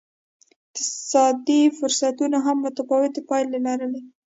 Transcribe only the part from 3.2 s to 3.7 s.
پایلې